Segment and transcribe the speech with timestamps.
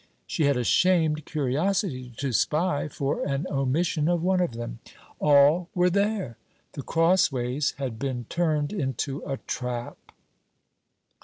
[0.25, 4.79] She had a shamed curiosity to spy for an omission of one of them;
[5.19, 6.37] all were there.
[6.73, 9.99] The Crossways had been turned into a trap.